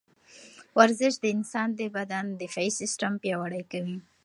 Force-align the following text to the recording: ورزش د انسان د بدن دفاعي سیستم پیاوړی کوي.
ورزش 0.77 1.13
د 1.19 1.25
انسان 1.35 1.69
د 1.79 1.81
بدن 1.95 2.25
دفاعي 2.41 2.71
سیستم 2.79 3.13
پیاوړی 3.23 3.63
کوي. 3.71 3.97